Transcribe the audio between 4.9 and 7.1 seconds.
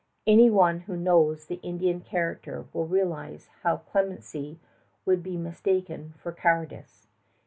would be mistaken for cowardice.